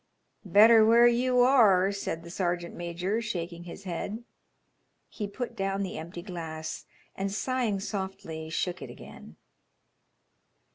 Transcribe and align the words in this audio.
"Better 0.47 0.83
where 0.83 1.05
you 1.05 1.41
are," 1.41 1.91
said 1.91 2.23
the 2.23 2.31
sergeant 2.31 2.73
major, 2.73 3.21
shaking 3.21 3.65
his 3.65 3.83
head. 3.83 4.23
He 5.09 5.27
put 5.27 5.55
down 5.55 5.83
the 5.83 5.99
empty 5.99 6.23
glass, 6.23 6.85
and 7.15 7.31
sighing 7.31 7.79
softly, 7.79 8.49
shook 8.49 8.81
it 8.81 8.89
again. 8.89 9.35